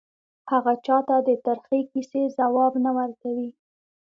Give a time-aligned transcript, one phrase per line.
[0.51, 3.49] هغه چا ته د ترخې کیسې ځواب نه ورکوي